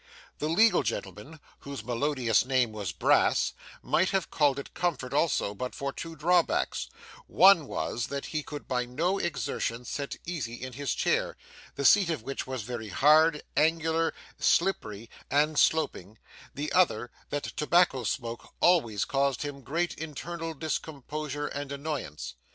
The 0.39 0.49
legal 0.49 0.81
gentleman, 0.81 1.39
whose 1.59 1.83
melodious 1.83 2.43
name 2.43 2.71
was 2.71 2.91
Brass, 2.91 3.53
might 3.83 4.09
have 4.09 4.31
called 4.31 4.57
it 4.57 4.73
comfort 4.73 5.13
also 5.13 5.53
but 5.53 5.75
for 5.75 5.93
two 5.93 6.15
drawbacks: 6.15 6.89
one 7.27 7.67
was, 7.67 8.07
that 8.07 8.25
he 8.25 8.41
could 8.41 8.67
by 8.67 8.83
no 8.85 9.19
exertion 9.19 9.85
sit 9.85 10.15
easy 10.25 10.55
in 10.55 10.73
his 10.73 10.95
chair, 10.95 11.37
the 11.75 11.85
seat 11.85 12.09
of 12.09 12.23
which 12.23 12.47
was 12.47 12.63
very 12.63 12.89
hard, 12.89 13.43
angular, 13.55 14.11
slippery, 14.39 15.07
and 15.29 15.59
sloping; 15.59 16.17
the 16.55 16.73
other, 16.73 17.11
that 17.29 17.55
tobacco 17.55 18.03
smoke 18.03 18.55
always 18.59 19.05
caused 19.05 19.43
him 19.43 19.61
great 19.61 19.93
internal 19.99 20.55
discomposure 20.55 21.45
and 21.45 21.71
annoyance. 21.71 22.33